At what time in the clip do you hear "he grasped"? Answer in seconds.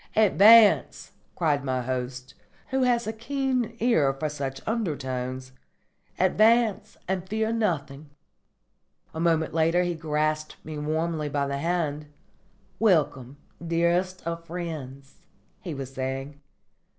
9.83-10.55